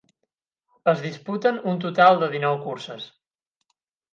[0.93, 3.07] Es disputen un total de dinou curses.